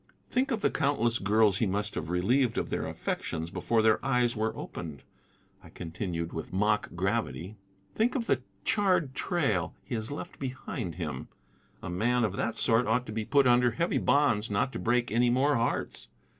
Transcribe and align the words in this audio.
"Think 0.27 0.49
of 0.49 0.61
the 0.61 0.71
countless 0.71 1.19
girls 1.19 1.57
he 1.57 1.67
must 1.67 1.93
have 1.93 2.09
relieved 2.09 2.57
of 2.57 2.71
their 2.71 2.87
affections 2.87 3.51
before 3.51 3.83
their 3.83 4.03
eyes 4.03 4.35
were 4.35 4.57
opened," 4.57 5.03
I 5.63 5.69
continued 5.69 6.33
with 6.33 6.51
mock 6.51 6.89
gravity. 6.95 7.57
"Think 7.93 8.15
of 8.15 8.25
the 8.25 8.41
charred 8.65 9.13
trail 9.13 9.75
he 9.83 9.93
has 9.93 10.09
left 10.11 10.39
behind 10.39 10.95
him. 10.95 11.27
A 11.83 11.89
man 11.91 12.23
of 12.23 12.35
that 12.35 12.55
sort 12.55 12.87
ought 12.87 13.05
to 13.05 13.11
be 13.11 13.25
put 13.25 13.45
under 13.45 13.69
heavy 13.73 13.99
bonds 13.99 14.49
not 14.49 14.73
to 14.73 14.79
break 14.79 15.11
any 15.11 15.29
more 15.29 15.53
hearts. 15.57 16.07